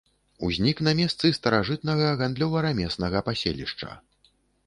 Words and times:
Узнік 0.45 0.77
на 0.87 0.93
месцы 0.99 1.29
старажытнага 1.39 2.07
гандлёва-рамеснага 2.21 3.19
паселішча. 3.27 3.91